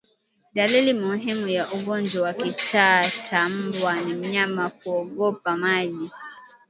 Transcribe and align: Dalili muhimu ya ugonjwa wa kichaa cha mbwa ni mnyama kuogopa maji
Dalili 0.55 0.93
muhimu 0.93 1.47
ya 1.47 1.73
ugonjwa 1.73 2.21
wa 2.23 2.33
kichaa 2.33 3.09
cha 3.29 3.49
mbwa 3.49 4.01
ni 4.01 4.13
mnyama 4.13 4.69
kuogopa 4.69 5.57
maji 5.57 6.11